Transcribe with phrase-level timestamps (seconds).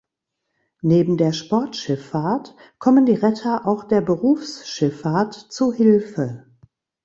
[0.81, 6.47] Neben der Sportschifffahrt kommen die Retter auch der Berufsschifffahrt zu Hilfe.